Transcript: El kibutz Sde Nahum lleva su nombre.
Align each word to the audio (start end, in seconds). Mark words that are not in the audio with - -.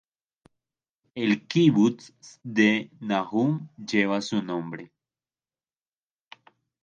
El 1.23 1.31
kibutz 1.49 2.03
Sde 2.29 2.89
Nahum 2.99 3.69
lleva 3.77 4.19
su 4.21 4.41
nombre. 4.41 4.91